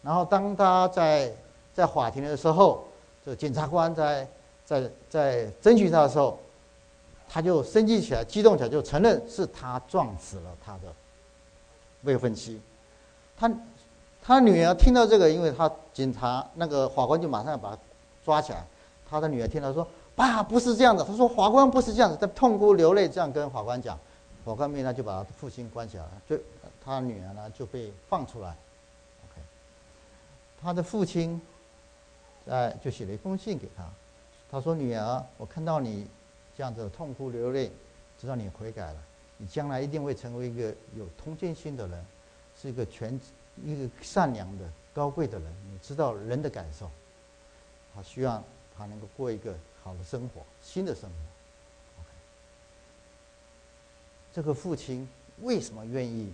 [0.00, 1.32] 然后当他在
[1.74, 2.84] 在法庭的时候，
[3.26, 4.28] 这检察官在
[4.64, 6.38] 在在争取他的时候，
[7.34, 10.94] 他就生气起来，激动起来，就承认是他撞死了他的
[12.02, 12.60] 未婚妻。
[13.36, 13.50] 他。
[14.26, 17.78] 他女儿听到这个，因为他警察那个法官就马上要把他
[18.24, 18.66] 抓起来。
[19.06, 23.98] 他的女儿听到说：“爸，不是这样的。”他说：“法官不是这样子。”他痛哭流泪这样跟法官讲。
[24.42, 26.38] 法官命他就把他父亲关起来了，就
[26.82, 28.48] 他女儿呢就被放出来。
[28.48, 29.42] OK，
[30.62, 31.38] 他的父亲
[32.48, 33.84] 哎就写了一封信给他，
[34.50, 36.06] 他说：“女儿，我看到你
[36.56, 37.70] 这样子痛哭流泪，
[38.20, 39.02] 知道你悔改了，
[39.36, 42.04] 你将来一定会成为一个有同情心的人，
[42.60, 43.18] 是一个全。”
[43.64, 46.90] 一个善良的、高贵的人，你知道人的感受，
[47.94, 48.42] 他希望
[48.76, 51.16] 他能够过一个好的生活，新的生活。
[54.32, 55.08] 这个父亲
[55.42, 56.32] 为什么愿意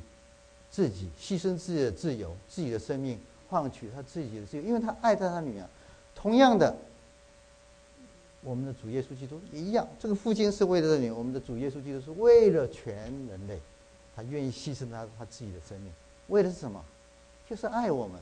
[0.70, 4.62] 自己牺牲自己的自由、自己的生命，换取他自己的自由？
[4.62, 5.68] 因为他爱他的女儿。
[6.14, 6.74] 同样的，
[8.42, 9.86] 我们的主耶稣基督一样。
[9.98, 12.94] 这个父亲是为了你，我们的主耶稣基督是为了全
[13.26, 13.58] 人类，
[14.14, 15.92] 他愿意牺牲他他自己的生命，
[16.28, 16.82] 为的是什么？
[17.48, 18.20] 就是爱我们，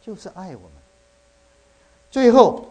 [0.00, 0.70] 就是爱我们。
[2.10, 2.66] 最后，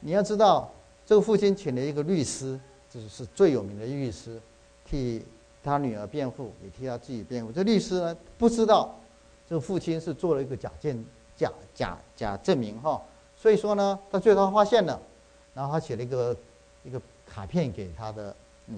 [0.00, 0.70] 你要知道，
[1.06, 2.60] 这个父亲请了一个律师，
[2.92, 4.40] 这是最有名的律师，
[4.84, 5.24] 替
[5.64, 7.50] 他女儿辩护，也替他自己辩护。
[7.50, 8.94] 这律师呢，不知道
[9.48, 13.02] 这个父亲是做了一个假证、假假假证明哈。
[13.34, 15.00] 所以说呢，他最后发现了，
[15.56, 16.36] 然后他写了一个
[16.84, 18.76] 一个卡片给他的女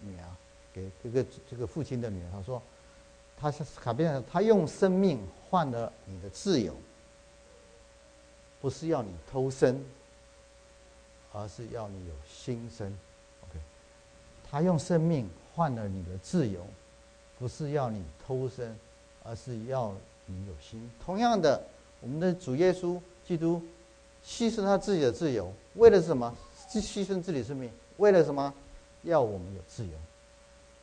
[0.00, 0.28] 女儿，
[0.70, 2.62] 给这个这个父亲的女儿，他说，
[3.38, 6.76] 他卡片上他用生命换了你的自由，
[8.60, 9.82] 不是要你偷生，
[11.32, 12.86] 而是要你有新生。
[13.48, 13.58] OK，
[14.50, 16.66] 他用生命换了你的自由，
[17.38, 18.76] 不是要你偷生，
[19.24, 19.94] 而是要
[20.26, 20.90] 你有心。
[21.02, 21.64] 同样的，
[22.02, 23.62] 我们的主耶稣基督。
[24.30, 26.32] 牺牲他自己的自由，为了什么？
[26.68, 28.54] 牺牲自己生命，为了什么？
[29.02, 29.92] 要我们有自由，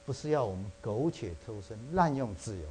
[0.06, 2.64] 不是要我们苟且偷生、滥用自由。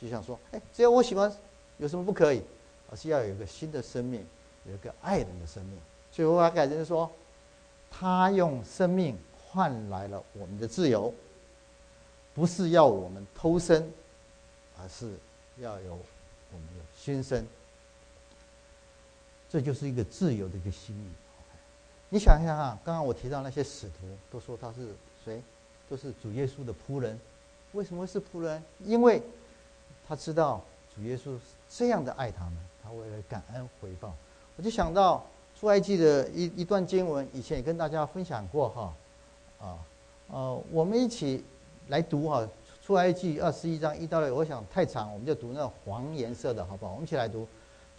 [0.00, 1.34] 就像说，哎，只要我喜欢，
[1.78, 2.42] 有什么不可以？
[2.90, 4.24] 而是要有一个新的生命，
[4.66, 5.76] 有一个爱人的生命。
[6.12, 7.10] 所以我把改成说，
[7.90, 11.12] 他用生命换来了我们的自由，
[12.34, 13.90] 不是要我们偷生，
[14.80, 15.10] 而是
[15.58, 17.44] 要有我们的新生。
[19.50, 21.08] 这就是一个自由的一个心意。
[22.08, 25.42] 你想一想啊，刚刚我提到那些使徒都说他是谁，
[25.88, 27.18] 都是主耶稣的仆人。
[27.72, 28.62] 为什么是仆人？
[28.84, 29.20] 因为
[30.06, 30.62] 他知道
[30.94, 34.14] 主耶稣是这样的爱他们，他为了感恩回报。
[34.56, 35.24] 我就想到
[35.58, 38.94] 出埃及的一一段经文，以前也跟大家分享过哈。
[39.60, 39.78] 啊，
[40.28, 41.44] 呃，我们一起
[41.88, 42.48] 来读哈，
[42.84, 44.34] 出埃及二十一章一到六。
[44.34, 46.92] 我想太长，我们就读那黄颜色的好不好？
[46.92, 47.46] 我们一起来读。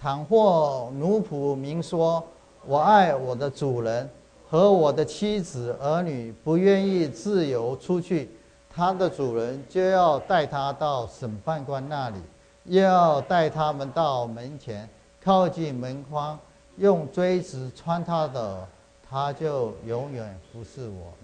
[0.02, 2.26] 倘或奴仆明说
[2.66, 4.10] ：“我爱我的主人
[4.50, 8.28] 和我的妻子儿女，不愿意自由出去，
[8.68, 12.18] 他的主人就要带他到审判官那里，
[12.64, 14.90] 又要带他们到门前，
[15.24, 16.40] 靠近门框，
[16.78, 18.68] 用锥子穿他的，
[19.08, 21.16] 他就永远服侍我们。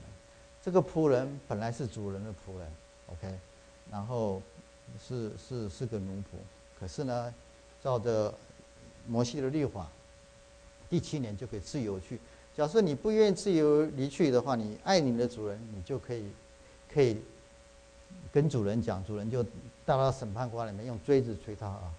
[0.62, 2.68] 这个仆人本来是主人的仆人
[3.08, 3.40] ，OK，
[3.92, 4.40] 然后
[5.04, 6.38] 是是是个奴仆，
[6.80, 7.34] 可是呢，
[7.82, 8.32] 照着。”
[9.08, 9.88] 摩西的律法，
[10.90, 12.20] 第七年就可以自由去。
[12.56, 16.26] 假设你不愿意自由离去的话，你爱你的主人，你就可以，
[16.92, 17.18] 可以
[18.32, 19.44] 跟主人讲，主人就
[19.86, 21.94] 到他审判官里面用锥子锤他啊。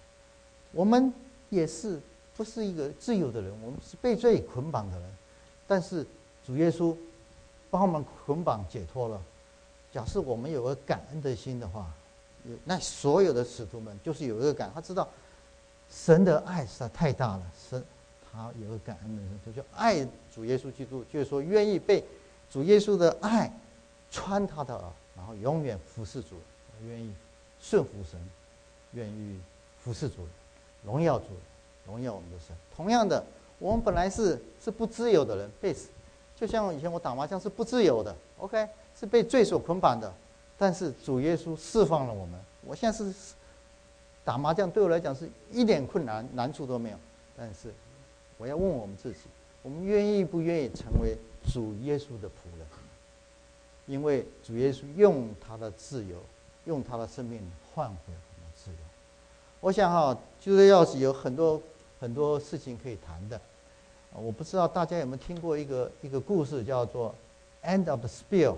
[0.71, 1.13] 我们
[1.49, 1.99] 也是
[2.35, 5.09] 不是一个自由的人，我们是被罪捆绑的人。
[5.67, 6.05] 但是
[6.45, 6.95] 主耶稣
[7.69, 9.21] 帮我们捆绑解脱了。
[9.91, 11.91] 假设我们有个感恩的心的话，
[12.65, 15.07] 那所有的使徒们就是有一个感，他知道。
[15.89, 17.83] 神的爱实在太大了，神
[18.31, 22.03] 他有个感恩的人，他就爱主耶稣基督，就是说愿意被
[22.49, 23.51] 主耶稣的爱
[24.11, 24.83] 穿他的耳，
[25.17, 26.35] 然后永远服侍主，
[26.85, 27.11] 愿意
[27.59, 28.19] 顺服神，
[28.93, 29.39] 愿意
[29.83, 30.27] 服侍主，
[30.85, 31.25] 荣耀主，
[31.87, 32.55] 荣耀我们的神。
[32.75, 33.23] 同样的，
[33.57, 35.75] 我们本来是是不自由的人，被
[36.35, 40.13] 就像以前我打麻将是不自由的，OK，是被罪所捆绑的，
[40.55, 43.11] 但是主耶稣释放了我们，我现在是。
[44.29, 46.97] 打麻将对我来讲是一点困难难处都没有，
[47.35, 47.73] 但是
[48.37, 49.21] 我要问我们自己：
[49.63, 51.17] 我们愿意不愿意成为
[51.51, 52.67] 主耶稣的仆人？
[53.87, 56.17] 因为主耶稣用他的自由，
[56.65, 57.41] 用他的生命
[57.73, 58.77] 换回我们的自由。
[59.61, 61.59] 我想哈，就是要是有很多
[61.99, 63.41] 很多事情可以谈的。
[64.13, 67.15] 我不知道大家有没有听过一个一个故事，叫做
[67.63, 68.57] “End of the Spill”，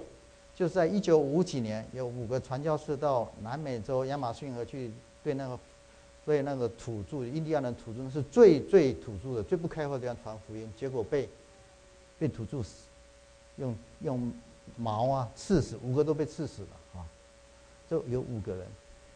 [0.54, 4.92] 就是在一九五几年，有五个传教士到南美洲亚马逊河去。
[5.24, 5.60] 对那个，
[6.26, 11.28] 对那个土著印第安人土著是最最土著的、最不开化的地方传福音，结果被
[12.18, 12.86] 被土著死，
[13.58, 14.32] 用用
[14.78, 17.06] 矛啊刺死，五个都被刺死了啊！
[17.90, 18.66] 就有五个人，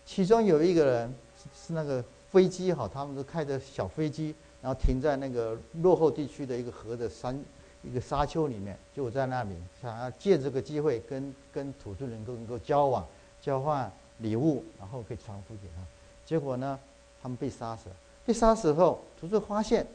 [0.05, 7.39] 其中有一个人是是那个飞机哈，他们都开着小飞机，然后停在那个落后地区的一个河的山
[7.83, 13.07] 一个沙丘里面，就在那里想要借这个机会跟跟土著人够能够交往、
[13.41, 15.81] 交换礼物，然后可以传福音给他。
[16.25, 16.79] 结果呢，
[17.21, 17.95] 他们被杀死了。
[18.25, 19.85] 被杀死后，土著发现，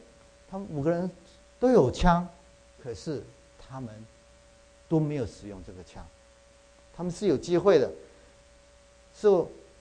[0.49, 1.11] 他们五个人
[1.59, 2.27] 都有枪，
[2.83, 3.23] 可是
[3.59, 3.93] 他们
[4.89, 6.07] 都没有使用这个枪。
[6.95, 7.91] 他们是有机会的。
[9.13, 9.29] 是，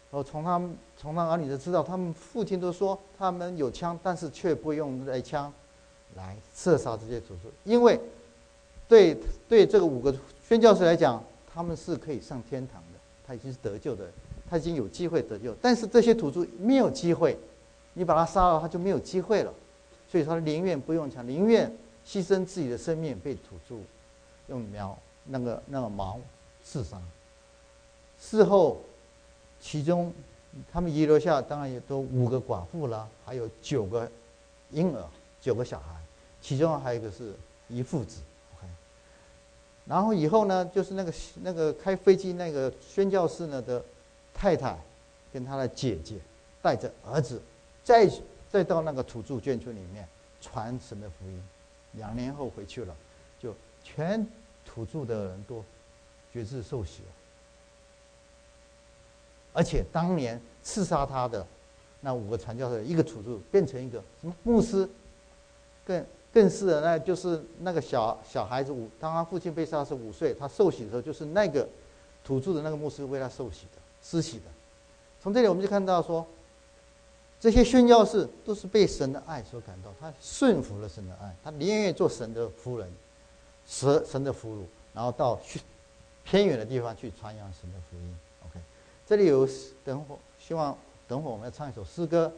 [0.10, 5.54] 我从他们从他儿女就知道，他们父亲都说他们有枪，但是却不用那枪
[6.16, 8.00] 来射杀这些土著，因为
[8.88, 9.16] 对
[9.48, 14.10] 对这个五个宣教士来讲，他们是可以上天堂的，他已经是得救的。
[14.50, 17.38] 他已经有机会得救，但是这些土著没有机会，
[17.94, 19.54] 你把他杀了，他就没有机会了。
[20.12, 21.72] 所以他，宁愿不用枪，宁愿
[22.04, 23.76] 牺牲自己的生命被土著
[24.48, 26.20] 用苗那个那个矛
[26.64, 27.00] 刺杀。
[28.20, 28.82] 事后，
[29.62, 30.12] 其中
[30.72, 34.10] 他们遗留下当然也都五个寡妇了，还有九个
[34.72, 35.06] 婴儿，
[35.40, 35.94] 九个小孩，
[36.42, 37.36] 其中还有一个是
[37.68, 38.22] 一父子。
[39.86, 43.84] 然后以后呢，就是那个那个开飞机那个宣教士呢的。
[44.40, 44.80] 太太
[45.34, 46.16] 跟他的姐姐
[46.62, 47.42] 带着儿子，
[47.84, 48.10] 再
[48.50, 50.08] 再到那个土著眷村里面
[50.40, 51.44] 传神的福音。
[51.92, 52.96] 两年后回去了，
[53.38, 54.26] 就全
[54.66, 55.62] 土著的人都
[56.32, 57.10] 绝志受洗了，
[59.52, 61.46] 而且当年刺杀他的
[62.00, 64.88] 那五个传教士，一个土著变成一个什么牧师，
[65.84, 71.68] 更更是的，那就是那个小小孩子五，当他父亲被杀是五岁，他受洗的时候，就是那个
[72.24, 74.46] 土著的那个牧师为他受洗的施洗的。
[75.22, 76.26] 从这里我们就看到说。
[77.42, 82.92] 这些宣教士都是被神的爱所感动，他顺服了神的爱，他宁愿做神的夫人，
[83.66, 85.62] 神神的俘虏，然后到去
[86.26, 88.18] 偏远的地方去传扬神的福音。
[88.46, 88.60] OK，
[89.08, 89.48] 这里有
[89.86, 92.30] 等会希望等会我们要唱一首诗歌，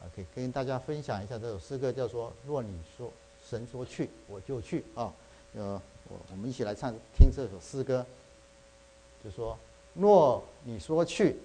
[0.00, 3.12] 啊，可以跟大家分享一下这首诗歌，叫做“若你说
[3.48, 5.14] 神说去，我就去”啊，
[5.54, 8.04] 呃，我我们一起来唱听这首诗歌，
[9.22, 9.56] 就说
[9.98, 11.36] “若你说去”。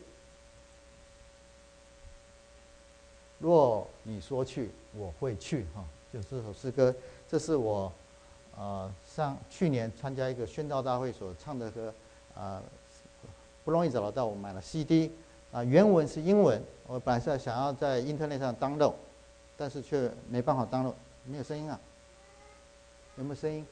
[3.39, 5.83] 若你说去，我会去哈。
[6.13, 6.95] 就这首诗歌，
[7.29, 7.91] 这是我，
[8.57, 11.93] 呃，上去年参加一个宣道大会所唱的歌，
[12.35, 12.63] 啊，
[13.65, 15.11] 不容易找得到，我买了 CD，
[15.51, 18.93] 啊，原文是英文，我本来是想要在 Internet 上 download，
[19.57, 20.93] 但是却没办法 download，
[21.25, 21.77] 没有声音啊？
[23.17, 23.67] 有没有声音？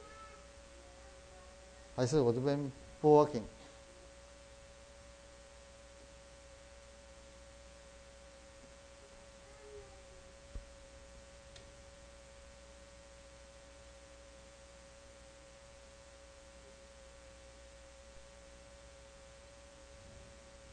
[1.96, 3.42] 还是我这边不 working？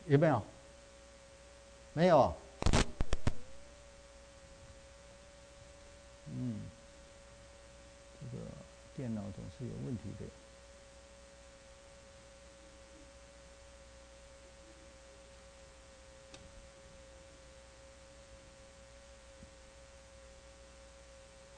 [0.10, 0.44] 有没有？
[1.94, 2.36] 没有。
[6.34, 6.62] 嗯，
[8.20, 8.44] 这个
[8.96, 10.26] 电脑总是有问题的。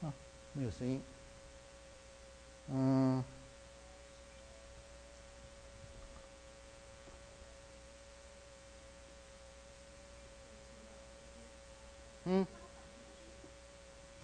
[0.06, 0.12] 啊，
[0.52, 1.02] 没有声音。
[2.68, 3.24] 嗯。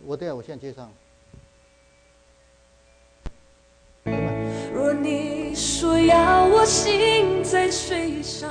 [0.09, 0.91] 我对啊，我现在接上。
[4.73, 8.51] 若你说要我心在水上，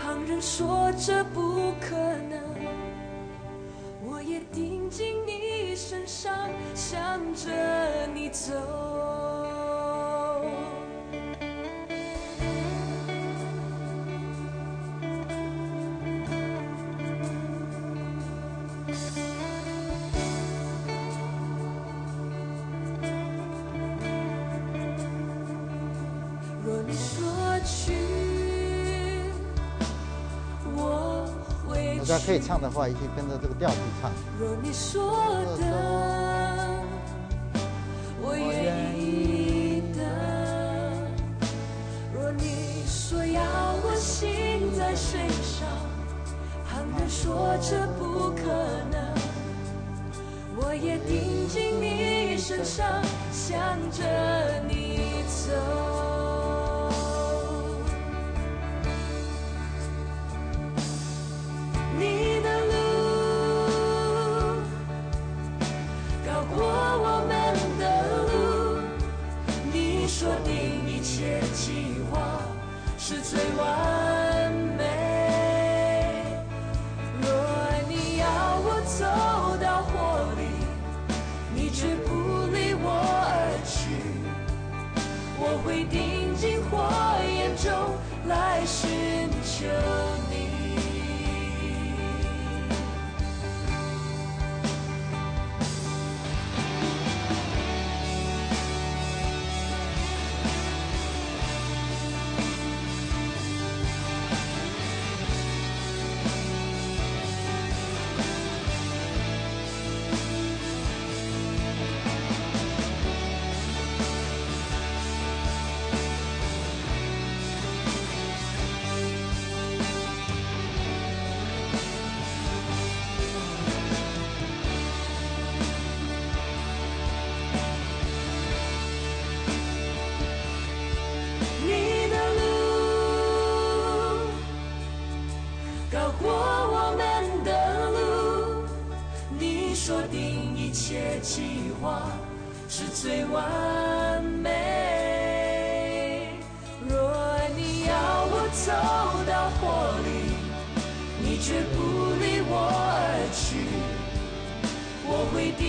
[0.00, 1.96] 旁人说这不可
[2.30, 2.40] 能，
[4.04, 8.54] 我也定睛你身上，向着你走。
[32.10, 34.10] 家可以唱的话，一起跟着这个调去唱。
[34.36, 35.62] 若你说的，
[38.20, 40.02] 我愿意的。
[42.12, 43.40] 若你说要
[43.84, 45.68] 我心在水上，
[46.68, 48.42] 旁人说这不可
[48.90, 49.14] 能，
[50.56, 54.02] 我也定睛你身上，向着
[54.68, 55.89] 你走。
[88.30, 88.99] 来世。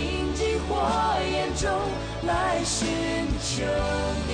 [0.02, 0.82] 紧紧火
[1.32, 1.70] 焰中
[2.24, 2.88] 来寻
[3.40, 3.64] 求
[4.28, 4.32] 你。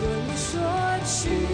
[0.00, 0.62] 若你说
[1.04, 1.53] 去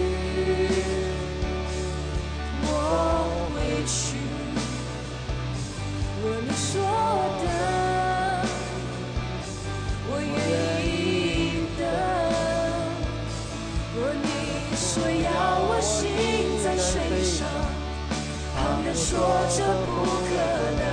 [18.91, 19.17] 人说
[19.55, 20.35] 这不可
[20.75, 20.83] 能，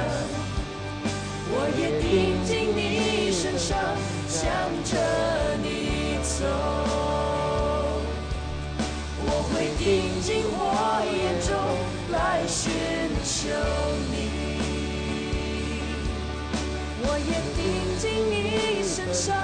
[1.51, 2.07] 我也定
[2.44, 3.76] 睛你身上，
[4.28, 4.46] 向
[4.84, 4.94] 着
[5.64, 5.66] 你
[6.22, 6.46] 走。
[9.26, 10.55] 我会定睛火
[11.11, 11.51] 焰中
[12.12, 12.70] 来寻
[13.24, 13.51] 求
[14.12, 14.14] 你，
[17.03, 17.66] 我也定
[17.99, 19.34] 睛你身上，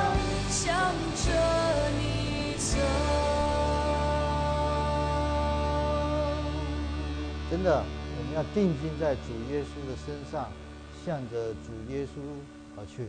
[0.49, 0.95] 向
[1.27, 1.27] 着
[1.99, 2.79] 你走。
[7.51, 7.85] 真的，
[8.35, 9.21] 要定睛在主
[9.53, 10.51] 耶稣的身上，
[11.07, 12.19] 向着主耶稣
[12.77, 13.09] 而去。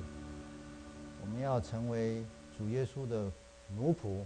[1.20, 2.24] 我们要成为
[2.56, 3.32] 主耶稣的
[3.76, 4.24] 奴仆，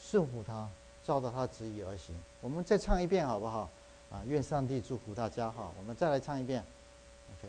[0.00, 0.68] 顺服他，
[1.04, 2.14] 照着他旨意而行。
[2.40, 3.68] 我们再唱一遍好不好？
[4.12, 5.72] 啊，愿上帝祝福大家哈。
[5.76, 6.62] 我们再来唱一遍
[7.32, 7.48] ，OK。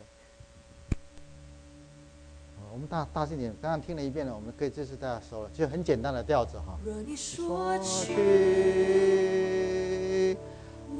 [2.72, 6.76] 我们大大声点，刚刚听了一遍了，我们可以这次大家熟了，就很简单的调子哈。
[6.84, 9.49] 若你说去，去，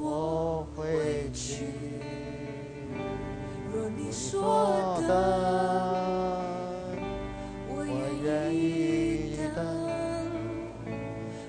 [0.00, 1.66] 我会去。
[3.70, 5.12] 若你你说的，
[7.68, 7.94] 我我愿
[8.24, 9.62] 愿意意等等。。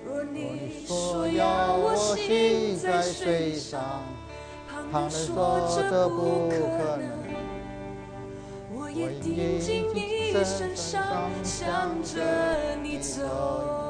[0.06, 3.82] 若你你说说要要我我行行在在水水上上，，
[4.70, 7.10] 旁旁人人说说这这不不可可能能。
[8.76, 13.81] 我我也定定睛睛你身身上，上向向着你走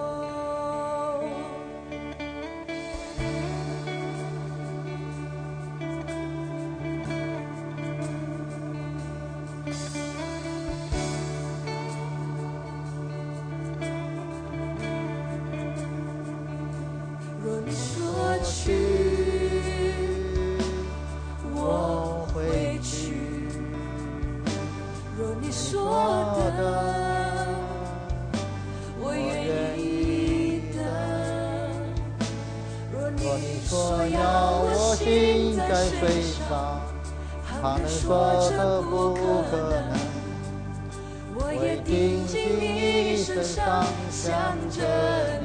[41.53, 45.40] 我也定睛你身上，想着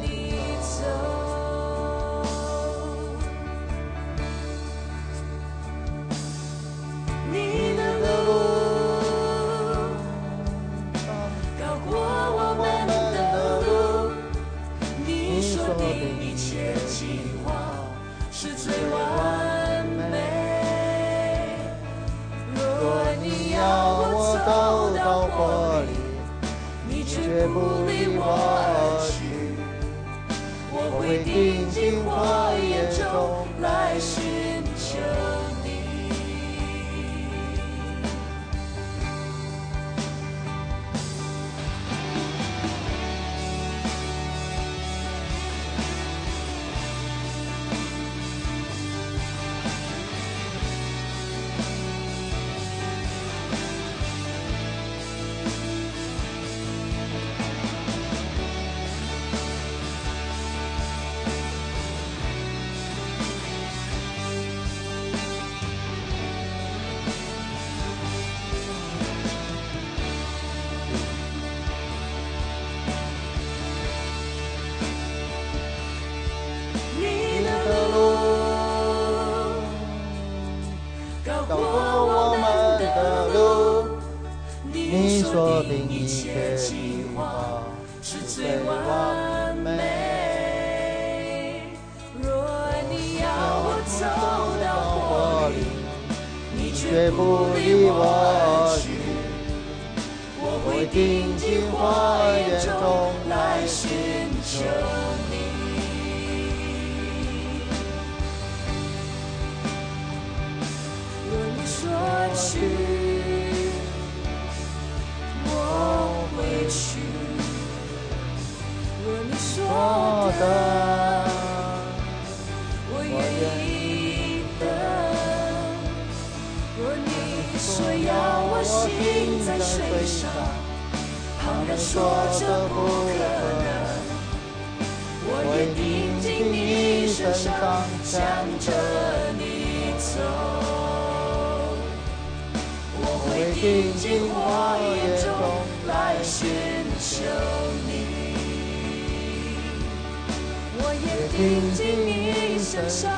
[151.04, 153.10] 也听进你身上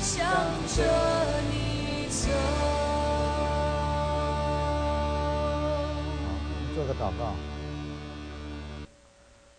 [0.00, 0.26] 向
[0.68, 0.84] 着
[1.50, 2.30] 你走。
[6.74, 7.34] 做个祷告，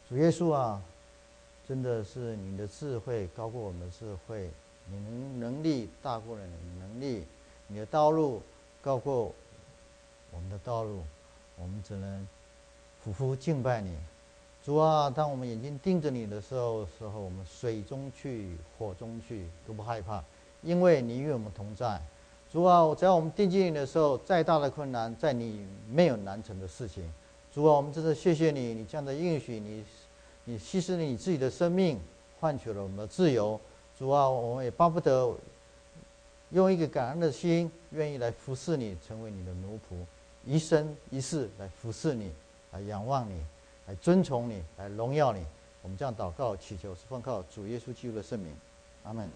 [0.07, 0.81] 主耶稣啊，
[1.67, 4.49] 真的是你的智慧高过我们的智慧，
[4.85, 7.25] 你能能力大过人的能力，
[7.67, 8.41] 你的道路
[8.81, 9.33] 高过
[10.31, 11.03] 我们的道路，
[11.57, 12.27] 我们只能
[13.05, 13.95] 匍匐敬拜你。
[14.69, 20.23] 主啊，当我们眼睛盯着你的时候，时候我们水中去，火中去都不害怕，
[20.61, 21.99] 因为你与我们同在。
[22.53, 27.03] 主啊，只要我们定睛你的时候，再大的困难，在你没有难成的事情。
[27.51, 29.83] 主啊，我们真的谢谢你，你这样的应许，你
[30.43, 31.99] 你牺牲了你自己的生命，
[32.39, 33.59] 换取了我们的自由。
[33.97, 35.35] 主啊，我们也巴不得
[36.51, 39.95] 用一个感恩的心，愿意来服侍你，成为你的奴仆，
[40.45, 42.31] 一生一世来服侍你，
[42.71, 43.41] 来仰望你，
[43.89, 45.43] 来尊崇你，来荣耀你，
[45.81, 48.53] 我们这样祷告祈求，是奉靠主耶稣基督的圣名，
[49.03, 49.27] 阿门。